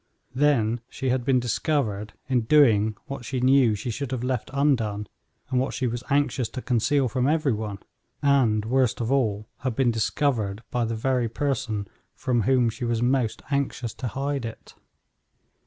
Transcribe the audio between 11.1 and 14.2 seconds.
person from whom she was most anxious to